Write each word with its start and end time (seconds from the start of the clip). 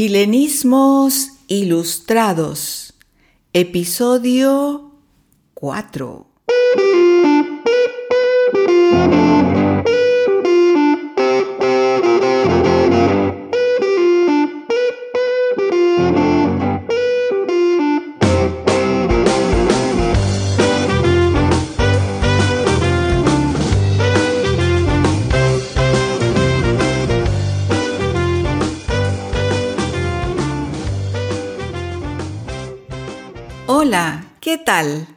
Chilenismos 0.00 1.28
Ilustrados, 1.46 2.94
episodio 3.52 4.94
4. 5.52 6.26
Hola, 33.90 34.24
¿qué 34.40 34.56
tal? 34.56 35.08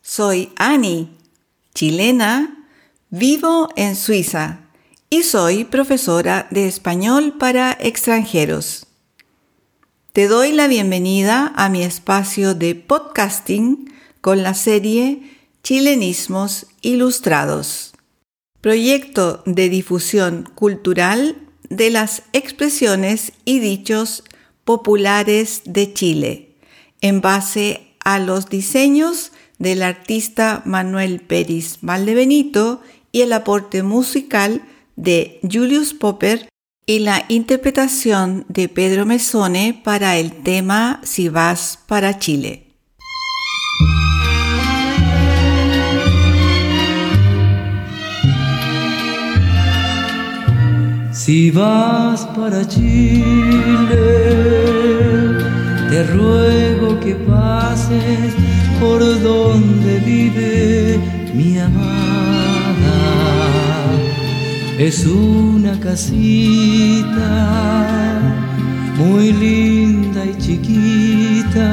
Soy 0.00 0.54
Annie, 0.56 1.10
chilena, 1.74 2.66
vivo 3.10 3.68
en 3.76 3.94
Suiza 3.94 4.60
y 5.10 5.22
soy 5.22 5.64
profesora 5.64 6.48
de 6.50 6.66
español 6.66 7.34
para 7.38 7.76
extranjeros. 7.78 8.86
Te 10.14 10.28
doy 10.28 10.52
la 10.52 10.66
bienvenida 10.66 11.52
a 11.56 11.68
mi 11.68 11.82
espacio 11.82 12.54
de 12.54 12.74
podcasting 12.74 13.92
con 14.22 14.42
la 14.42 14.54
serie 14.54 15.38
Chilenismos 15.62 16.68
Ilustrados, 16.80 17.92
proyecto 18.62 19.42
de 19.44 19.68
difusión 19.68 20.50
cultural 20.54 21.36
de 21.68 21.90
las 21.90 22.22
expresiones 22.32 23.34
y 23.44 23.58
dichos 23.58 24.24
populares 24.64 25.60
de 25.66 25.92
Chile 25.92 26.48
en 27.02 27.20
base 27.20 27.91
a 28.04 28.18
los 28.18 28.48
diseños 28.48 29.32
del 29.58 29.82
artista 29.82 30.62
Manuel 30.64 31.20
Pérez 31.20 31.78
Valdebenito 31.82 32.80
y 33.12 33.20
el 33.22 33.32
aporte 33.32 33.82
musical 33.82 34.62
de 34.96 35.40
Julius 35.42 35.94
Popper 35.94 36.48
y 36.86 36.98
la 36.98 37.24
interpretación 37.28 38.44
de 38.48 38.68
Pedro 38.68 39.06
Mesone 39.06 39.80
para 39.84 40.16
el 40.16 40.32
tema 40.42 41.00
Si 41.04 41.28
vas 41.28 41.78
para 41.86 42.18
Chile. 42.18 42.72
Si 51.12 51.52
vas 51.52 52.26
para 52.34 52.66
Chile, 52.66 53.22
te 55.92 56.02
ruego 56.04 56.98
que 57.00 57.14
pases 57.14 58.32
por 58.80 59.00
donde 59.22 59.98
vive 59.98 60.98
mi 61.34 61.58
amada. 61.58 62.98
Es 64.78 65.04
una 65.04 65.78
casita 65.78 67.28
muy 68.96 69.34
linda 69.34 70.24
y 70.24 70.34
chiquita 70.38 71.68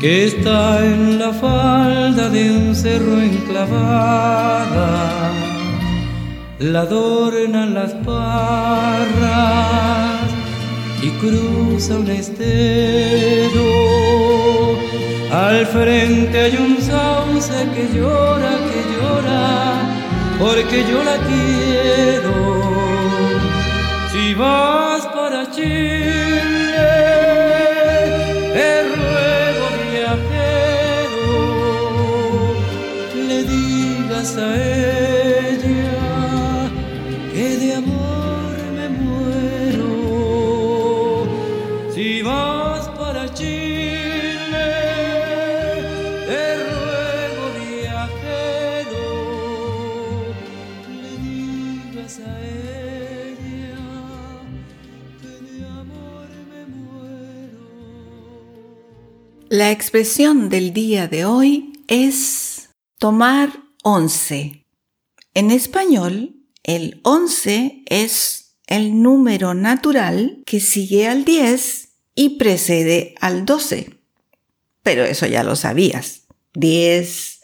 que 0.00 0.24
está 0.26 0.84
en 0.84 1.20
la 1.20 1.32
falda 1.32 2.28
de 2.30 2.50
un 2.50 2.74
cerro 2.74 3.20
enclavada. 3.20 4.90
La 6.58 6.80
adornan 6.80 7.74
las 7.74 7.92
parras 7.92 9.36
y 11.02 11.10
cruza 11.20 11.96
un 11.96 12.10
estero. 12.10 13.66
Al 15.32 15.66
frente 15.66 16.40
hay 16.40 16.56
un 16.56 16.80
sauce 16.80 17.68
que 17.74 17.88
llora, 17.96 18.52
que 18.68 18.80
llora, 18.94 19.44
porque 20.38 20.84
yo 20.90 21.04
la 21.04 21.16
quiero. 21.28 22.34
Si 24.12 24.34
vas 24.34 25.06
para 25.06 25.50
Chile, 25.50 26.15
La 59.66 59.72
expresión 59.72 60.48
del 60.48 60.72
día 60.72 61.08
de 61.08 61.24
hoy 61.24 61.72
es 61.88 62.68
tomar 62.98 63.64
once. 63.82 64.64
En 65.34 65.50
español, 65.50 66.36
el 66.62 67.00
once 67.02 67.82
es 67.86 68.58
el 68.68 69.02
número 69.02 69.54
natural 69.54 70.44
que 70.46 70.60
sigue 70.60 71.08
al 71.08 71.24
10 71.24 71.88
y 72.14 72.38
precede 72.38 73.16
al 73.20 73.44
12. 73.44 73.98
Pero 74.84 75.02
eso 75.02 75.26
ya 75.26 75.42
lo 75.42 75.56
sabías. 75.56 76.28
10, 76.54 77.40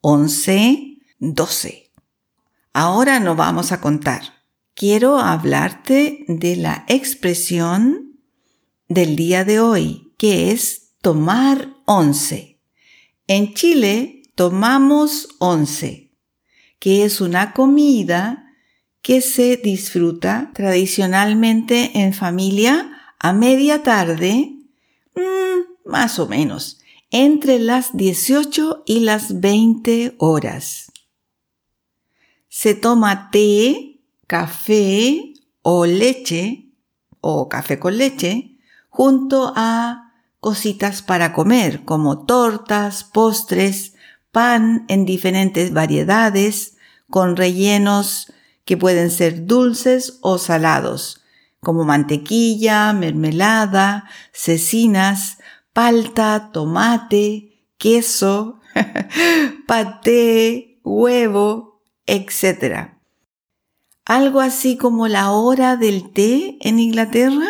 11, 0.00 0.98
12. 1.18 1.90
Ahora 2.72 3.18
no 3.18 3.34
vamos 3.34 3.72
a 3.72 3.80
contar. 3.80 4.22
Quiero 4.74 5.18
hablarte 5.18 6.24
de 6.28 6.54
la 6.54 6.84
expresión 6.86 8.20
del 8.86 9.16
día 9.16 9.44
de 9.44 9.58
hoy, 9.58 10.12
que 10.18 10.52
es 10.52 10.83
tomar 11.04 11.68
once. 11.84 12.58
En 13.26 13.52
Chile 13.52 14.22
tomamos 14.34 15.28
once, 15.38 16.10
que 16.78 17.04
es 17.04 17.20
una 17.20 17.52
comida 17.52 18.46
que 19.02 19.20
se 19.20 19.58
disfruta 19.58 20.50
tradicionalmente 20.54 22.00
en 22.00 22.14
familia 22.14 22.90
a 23.18 23.34
media 23.34 23.82
tarde, 23.82 24.56
mmm, 25.14 25.90
más 25.90 26.18
o 26.18 26.26
menos, 26.26 26.80
entre 27.10 27.58
las 27.58 27.94
18 27.94 28.84
y 28.86 29.00
las 29.00 29.42
20 29.42 30.14
horas. 30.16 30.90
Se 32.48 32.74
toma 32.74 33.28
té, 33.30 34.00
café 34.26 35.34
o 35.60 35.84
leche, 35.84 36.70
o 37.20 37.50
café 37.50 37.78
con 37.78 37.98
leche, 37.98 38.56
junto 38.88 39.52
a 39.54 40.03
cositas 40.44 41.00
para 41.00 41.32
comer, 41.32 41.86
como 41.86 42.26
tortas, 42.26 43.02
postres, 43.02 43.94
pan 44.30 44.84
en 44.88 45.06
diferentes 45.06 45.72
variedades, 45.72 46.76
con 47.08 47.34
rellenos 47.34 48.30
que 48.66 48.76
pueden 48.76 49.10
ser 49.10 49.46
dulces 49.46 50.18
o 50.20 50.36
salados, 50.36 51.22
como 51.60 51.84
mantequilla, 51.84 52.92
mermelada, 52.92 54.04
cecinas, 54.34 55.38
palta, 55.72 56.50
tomate, 56.52 57.66
queso, 57.78 58.60
paté, 59.66 60.78
huevo, 60.84 61.80
etc. 62.04 62.90
Algo 64.04 64.42
así 64.42 64.76
como 64.76 65.08
la 65.08 65.30
hora 65.30 65.78
del 65.78 66.12
té 66.12 66.58
en 66.60 66.80
Inglaterra, 66.80 67.48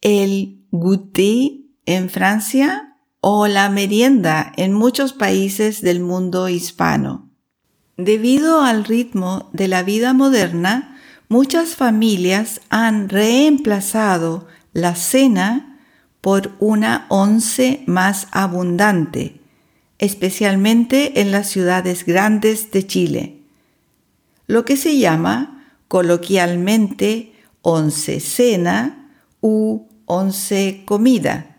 el 0.00 0.66
goûter 0.70 1.65
en 1.86 2.10
Francia 2.10 2.96
o 3.20 3.46
la 3.46 3.70
merienda 3.70 4.52
en 4.56 4.72
muchos 4.72 5.12
países 5.12 5.80
del 5.80 6.00
mundo 6.00 6.48
hispano. 6.48 7.30
Debido 7.96 8.60
al 8.60 8.84
ritmo 8.84 9.48
de 9.52 9.68
la 9.68 9.82
vida 9.82 10.12
moderna, 10.12 10.98
muchas 11.28 11.76
familias 11.76 12.60
han 12.68 13.08
reemplazado 13.08 14.46
la 14.72 14.94
cena 14.94 15.80
por 16.20 16.52
una 16.58 17.06
once 17.08 17.82
más 17.86 18.28
abundante, 18.32 19.40
especialmente 19.98 21.20
en 21.20 21.32
las 21.32 21.48
ciudades 21.48 22.04
grandes 22.04 22.70
de 22.70 22.86
Chile, 22.86 23.40
lo 24.46 24.64
que 24.64 24.76
se 24.76 24.98
llama 24.98 25.64
coloquialmente 25.88 27.32
once 27.62 28.20
cena 28.20 29.10
u 29.40 29.86
once 30.04 30.82
comida. 30.84 31.55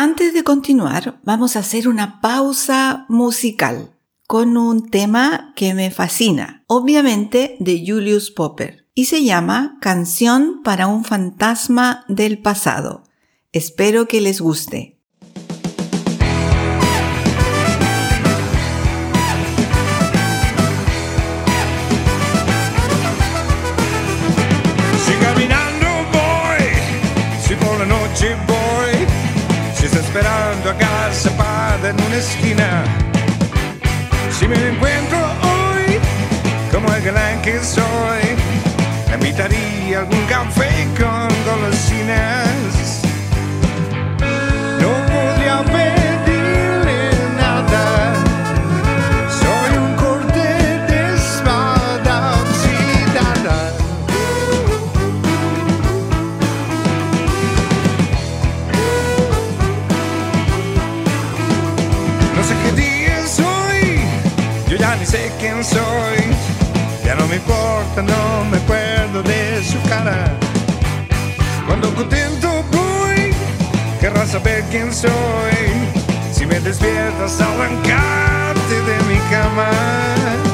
Antes 0.00 0.32
de 0.32 0.44
continuar, 0.44 1.18
vamos 1.24 1.56
a 1.56 1.58
hacer 1.58 1.88
una 1.88 2.20
pausa 2.20 3.04
musical 3.08 3.96
con 4.28 4.56
un 4.56 4.90
tema 4.90 5.52
que 5.56 5.74
me 5.74 5.90
fascina, 5.90 6.62
obviamente 6.68 7.56
de 7.58 7.82
Julius 7.84 8.30
Popper, 8.30 8.86
y 8.94 9.06
se 9.06 9.24
llama 9.24 9.76
Canción 9.80 10.62
para 10.62 10.86
un 10.86 11.04
fantasma 11.04 12.04
del 12.06 12.38
pasado. 12.38 13.02
Espero 13.50 14.06
que 14.06 14.20
les 14.20 14.40
guste. 14.40 14.97
En 31.90 32.00
una 32.02 32.16
esquina, 32.16 32.84
si 34.38 34.46
me 34.46 34.56
encuentro 34.56 35.18
hoy 35.18 35.98
como 36.70 36.92
el 36.92 37.02
galán 37.02 37.40
que 37.40 37.58
soy, 37.60 38.36
le 39.08 39.14
invitaría 39.14 39.98
a 39.98 40.00
algún 40.00 40.22
café 40.26 40.86
con 40.98 41.28
golosinas. 41.46 42.77
Ni 64.98 65.06
sé 65.06 65.32
quién 65.38 65.64
soy. 65.64 66.18
Ya 67.04 67.14
no 67.14 67.26
me 67.26 67.36
importa, 67.36 68.02
no 68.02 68.44
me 68.50 68.58
acuerdo 68.58 69.22
de 69.22 69.62
su 69.64 69.80
cara. 69.88 70.32
Cuando 71.66 71.94
contento 71.94 72.64
voy, 72.72 73.32
querrás 74.00 74.30
saber 74.30 74.64
quién 74.70 74.92
soy. 74.92 75.10
Si 76.32 76.46
me 76.46 76.60
despiertas, 76.60 77.40
arrancarte 77.40 78.74
de 78.74 78.96
mi 79.08 79.18
cama. 79.30 80.47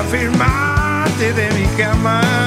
Afirmarte 0.00 1.32
de 1.32 1.50
mi 1.52 1.66
cama. 1.76 2.39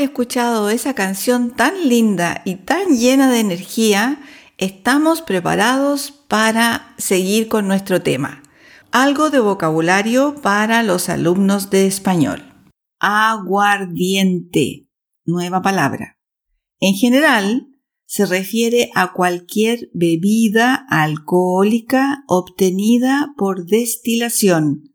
Escuchado 0.00 0.70
esa 0.70 0.94
canción 0.94 1.50
tan 1.50 1.88
linda 1.88 2.42
y 2.44 2.56
tan 2.56 2.96
llena 2.96 3.30
de 3.30 3.40
energía, 3.40 4.20
estamos 4.58 5.22
preparados 5.22 6.10
para 6.10 6.94
seguir 6.98 7.48
con 7.48 7.68
nuestro 7.68 8.02
tema. 8.02 8.42
Algo 8.90 9.30
de 9.30 9.40
vocabulario 9.40 10.34
para 10.40 10.82
los 10.82 11.08
alumnos 11.08 11.70
de 11.70 11.86
español. 11.86 12.42
Aguardiente. 12.98 14.88
Nueva 15.24 15.62
palabra. 15.62 16.18
En 16.80 16.94
general, 16.94 17.68
se 18.06 18.24
refiere 18.24 18.90
a 18.94 19.12
cualquier 19.12 19.90
bebida 19.92 20.86
alcohólica 20.88 22.24
obtenida 22.26 23.34
por 23.36 23.66
destilación, 23.66 24.94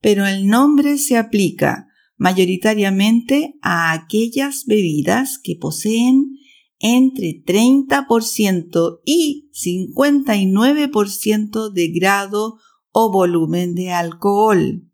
pero 0.00 0.26
el 0.26 0.48
nombre 0.48 0.98
se 0.98 1.16
aplica 1.16 1.88
mayoritariamente 2.16 3.54
a 3.62 3.92
aquellas 3.92 4.64
bebidas 4.66 5.38
que 5.42 5.56
poseen 5.56 6.36
entre 6.78 7.42
30% 7.44 9.00
y 9.04 9.50
59% 9.54 11.72
de 11.72 11.88
grado 11.88 12.58
o 12.92 13.10
volumen 13.10 13.74
de 13.74 13.90
alcohol. 13.90 14.88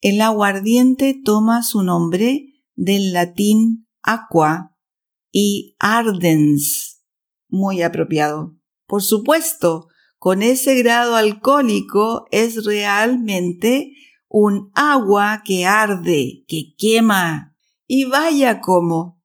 El 0.00 0.20
aguardiente 0.20 1.20
toma 1.24 1.62
su 1.62 1.82
nombre 1.82 2.54
del 2.74 3.12
latín 3.12 3.86
aqua 4.02 4.76
y 5.32 5.76
ardens, 5.78 7.02
muy 7.48 7.82
apropiado. 7.82 8.56
Por 8.86 9.02
supuesto, 9.02 9.88
con 10.18 10.42
ese 10.42 10.74
grado 10.76 11.16
alcohólico 11.16 12.26
es 12.30 12.64
realmente 12.64 13.92
un 14.28 14.70
agua 14.74 15.42
que 15.44 15.66
arde, 15.66 16.44
que 16.48 16.74
quema. 16.76 17.56
Y 17.86 18.04
vaya 18.04 18.60
cómo. 18.60 19.22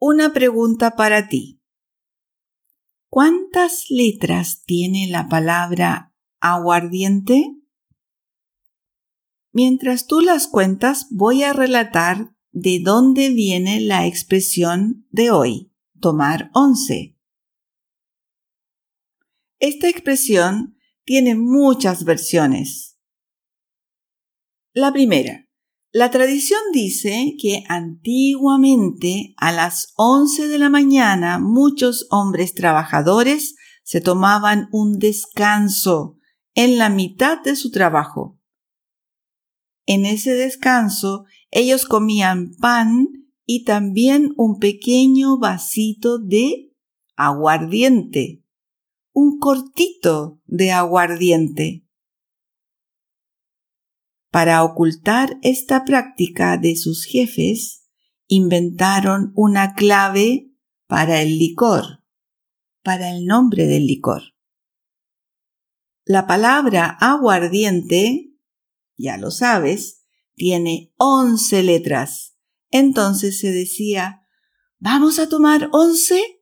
Una 0.00 0.32
pregunta 0.32 0.96
para 0.96 1.28
ti. 1.28 1.62
¿Cuántas 3.08 3.84
letras 3.88 4.64
tiene 4.64 5.06
la 5.08 5.28
palabra 5.28 6.12
aguardiente? 6.40 7.56
Mientras 9.52 10.06
tú 10.06 10.20
las 10.22 10.48
cuentas, 10.48 11.06
voy 11.10 11.44
a 11.44 11.52
relatar 11.52 12.34
de 12.50 12.80
dónde 12.82 13.30
viene 13.30 13.80
la 13.80 14.06
expresión 14.06 15.06
de 15.10 15.30
hoy, 15.30 15.72
tomar 16.00 16.50
once. 16.54 17.16
Esta 19.58 19.88
expresión 19.88 20.76
tiene 21.12 21.34
muchas 21.34 22.04
versiones. 22.04 22.98
La 24.72 24.94
primera. 24.94 25.46
La 25.90 26.10
tradición 26.10 26.58
dice 26.72 27.34
que 27.38 27.64
antiguamente 27.68 29.34
a 29.36 29.52
las 29.52 29.92
11 29.96 30.48
de 30.48 30.58
la 30.58 30.70
mañana 30.70 31.38
muchos 31.38 32.06
hombres 32.08 32.54
trabajadores 32.54 33.56
se 33.84 34.00
tomaban 34.00 34.70
un 34.72 34.98
descanso 34.98 36.16
en 36.54 36.78
la 36.78 36.88
mitad 36.88 37.42
de 37.42 37.56
su 37.56 37.70
trabajo. 37.70 38.40
En 39.84 40.06
ese 40.06 40.32
descanso 40.32 41.26
ellos 41.50 41.84
comían 41.84 42.54
pan 42.58 43.06
y 43.44 43.64
también 43.64 44.32
un 44.38 44.58
pequeño 44.58 45.36
vasito 45.36 46.18
de 46.18 46.72
aguardiente, 47.16 48.41
un 49.12 49.38
cortito 49.38 50.40
de 50.46 50.72
aguardiente. 50.72 51.86
Para 54.30 54.64
ocultar 54.64 55.38
esta 55.42 55.84
práctica 55.84 56.56
de 56.56 56.76
sus 56.76 57.04
jefes, 57.04 57.86
inventaron 58.26 59.32
una 59.36 59.74
clave 59.74 60.50
para 60.86 61.20
el 61.20 61.38
licor, 61.38 62.02
para 62.82 63.10
el 63.10 63.26
nombre 63.26 63.66
del 63.66 63.86
licor. 63.86 64.22
La 66.04 66.26
palabra 66.26 66.96
aguardiente, 67.00 68.34
ya 68.96 69.18
lo 69.18 69.30
sabes, 69.30 70.04
tiene 70.34 70.92
11 70.96 71.62
letras. 71.62 72.36
Entonces 72.70 73.38
se 73.38 73.52
decía, 73.52 74.26
¿vamos 74.78 75.18
a 75.18 75.28
tomar 75.28 75.68
11? 75.72 76.41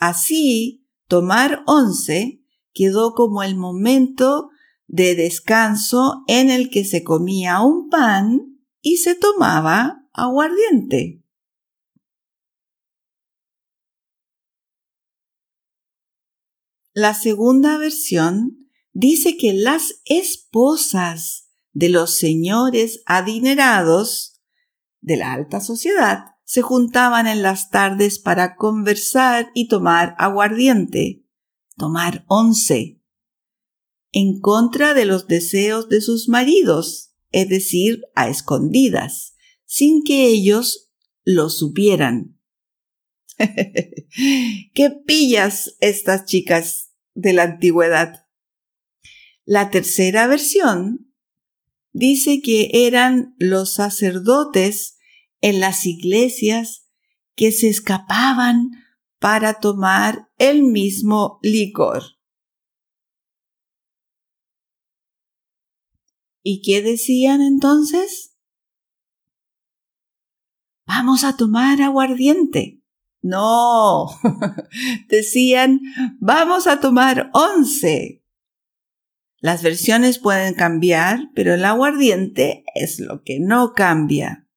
Así, 0.00 0.88
tomar 1.08 1.62
11 1.66 2.42
quedó 2.72 3.14
como 3.14 3.42
el 3.42 3.54
momento 3.54 4.48
de 4.86 5.14
descanso 5.14 6.24
en 6.26 6.48
el 6.50 6.70
que 6.70 6.86
se 6.86 7.04
comía 7.04 7.60
un 7.60 7.90
pan 7.90 8.58
y 8.80 8.96
se 8.96 9.14
tomaba 9.14 10.08
aguardiente. 10.14 11.22
La 16.94 17.12
segunda 17.12 17.76
versión 17.76 18.70
dice 18.92 19.36
que 19.36 19.52
las 19.52 20.00
esposas 20.06 21.50
de 21.72 21.90
los 21.90 22.16
señores 22.16 23.02
adinerados 23.04 24.40
de 25.02 25.18
la 25.18 25.34
alta 25.34 25.60
sociedad 25.60 26.24
se 26.50 26.62
juntaban 26.62 27.28
en 27.28 27.42
las 27.42 27.70
tardes 27.70 28.18
para 28.18 28.56
conversar 28.56 29.52
y 29.54 29.68
tomar 29.68 30.16
aguardiente, 30.18 31.24
tomar 31.76 32.24
once, 32.26 33.00
en 34.10 34.40
contra 34.40 34.92
de 34.92 35.04
los 35.04 35.28
deseos 35.28 35.88
de 35.88 36.00
sus 36.00 36.28
maridos, 36.28 37.14
es 37.30 37.48
decir, 37.48 38.02
a 38.16 38.28
escondidas, 38.28 39.36
sin 39.64 40.02
que 40.02 40.26
ellos 40.26 40.90
lo 41.22 41.50
supieran. 41.50 42.36
¿Qué 43.38 44.90
pillas 45.06 45.76
estas 45.78 46.24
chicas 46.24 46.96
de 47.14 47.32
la 47.32 47.44
antigüedad? 47.44 48.26
La 49.44 49.70
tercera 49.70 50.26
versión 50.26 51.14
dice 51.92 52.42
que 52.42 52.70
eran 52.72 53.36
los 53.38 53.72
sacerdotes 53.72 54.96
en 55.40 55.60
las 55.60 55.86
iglesias 55.86 56.88
que 57.36 57.52
se 57.52 57.68
escapaban 57.68 58.70
para 59.18 59.54
tomar 59.54 60.30
el 60.38 60.62
mismo 60.62 61.38
licor. 61.42 62.02
¿Y 66.42 66.62
qué 66.62 66.82
decían 66.82 67.42
entonces? 67.42 68.36
Vamos 70.86 71.22
a 71.22 71.36
tomar 71.36 71.82
aguardiente. 71.82 72.82
No, 73.22 74.06
decían, 75.08 75.80
vamos 76.18 76.66
a 76.66 76.80
tomar 76.80 77.30
once. 77.34 78.24
Las 79.38 79.62
versiones 79.62 80.18
pueden 80.18 80.54
cambiar, 80.54 81.30
pero 81.34 81.54
el 81.54 81.64
aguardiente 81.64 82.64
es 82.74 82.98
lo 82.98 83.22
que 83.22 83.38
no 83.40 83.72
cambia. 83.74 84.49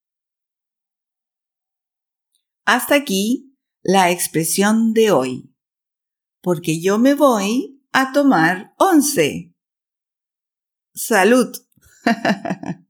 Hasta 2.65 2.95
aquí 2.95 3.57
la 3.81 4.11
expresión 4.11 4.93
de 4.93 5.11
hoy. 5.11 5.53
Porque 6.41 6.81
yo 6.81 6.97
me 6.97 7.13
voy 7.13 7.81
a 7.91 8.11
tomar 8.13 8.73
once. 8.77 9.53
Salud. 10.93 11.55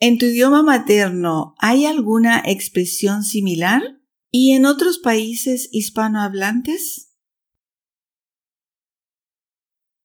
¿En 0.00 0.18
tu 0.18 0.26
idioma 0.26 0.62
materno 0.62 1.54
hay 1.58 1.86
alguna 1.86 2.42
expresión 2.44 3.22
similar? 3.24 3.82
¿Y 4.30 4.52
en 4.52 4.66
otros 4.66 4.98
países 4.98 5.68
hispanohablantes? 5.72 7.12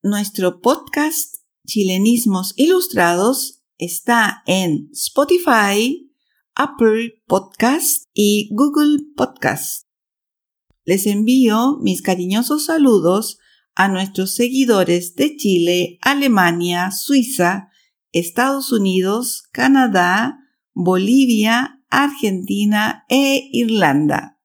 Nuestro 0.02 0.62
podcast 0.62 1.38
Chilenismos 1.68 2.54
Ilustrados 2.56 3.64
está 3.78 4.44
en 4.46 4.90
Spotify, 4.94 6.09
Apple 6.62 7.24
Podcast 7.26 8.04
y 8.14 8.50
Google 8.52 8.98
Podcast. 9.16 9.86
Les 10.84 11.08
envío 11.08 11.78
mis 11.80 12.02
cariñosos 12.02 12.66
saludos 12.66 13.40
a 13.76 13.88
nuestros 13.88 14.36
seguidores 14.36 15.16
de 15.16 15.38
Chile, 15.38 16.00
Alemania, 16.02 16.92
Suiza, 16.92 17.70
Estados 18.12 18.74
Unidos, 18.74 19.44
Canadá, 19.54 20.38
Bolivia, 20.74 21.82
Argentina 21.90 23.06
e 23.08 23.50
Irlanda. 23.54 24.42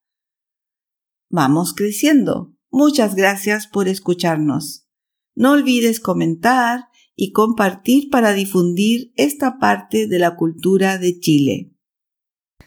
Vamos 1.30 1.74
creciendo. 1.74 2.54
Muchas 2.70 3.16
gracias 3.16 3.66
por 3.66 3.88
escucharnos. 3.88 4.86
No 5.34 5.50
olvides 5.50 5.98
comentar 5.98 6.86
y 7.16 7.32
compartir 7.32 8.08
para 8.08 8.34
difundir 8.34 9.12
esta 9.16 9.58
parte 9.58 10.06
de 10.06 10.20
la 10.20 10.36
cultura 10.36 10.98
de 10.98 11.18
Chile. 11.18 11.73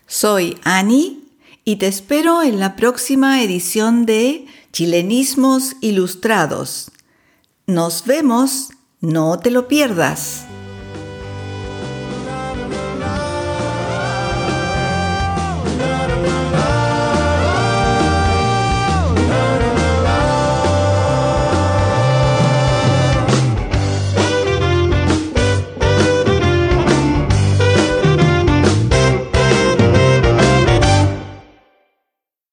Soy 0.10 0.58
Ani 0.64 1.26
y 1.66 1.76
te 1.76 1.88
espero 1.88 2.42
en 2.42 2.62
la 2.62 2.78
próxima 2.78 3.44
edición 3.44 4.06
de 4.06 4.46
Chilenismos 4.72 5.76
Ilustrados. 5.82 6.92
Nos 7.66 8.06
vemos, 8.06 8.70
no 9.02 9.38
te 9.38 9.52
lo 9.52 9.68
pierdas. 9.68 10.47